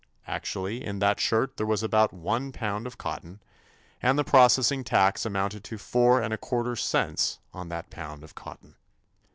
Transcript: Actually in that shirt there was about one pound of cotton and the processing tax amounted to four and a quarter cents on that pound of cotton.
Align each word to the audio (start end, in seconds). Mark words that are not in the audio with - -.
Actually 0.25 0.83
in 0.83 0.97
that 0.97 1.19
shirt 1.19 1.57
there 1.57 1.65
was 1.67 1.83
about 1.83 2.11
one 2.11 2.51
pound 2.51 2.87
of 2.87 2.97
cotton 2.97 3.39
and 4.01 4.17
the 4.17 4.23
processing 4.23 4.83
tax 4.83 5.27
amounted 5.27 5.63
to 5.63 5.77
four 5.77 6.19
and 6.23 6.33
a 6.33 6.39
quarter 6.39 6.75
cents 6.75 7.37
on 7.53 7.69
that 7.69 7.91
pound 7.91 8.23
of 8.23 8.33
cotton. 8.33 8.73